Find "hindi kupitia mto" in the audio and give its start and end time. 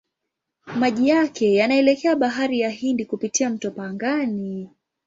2.69-3.71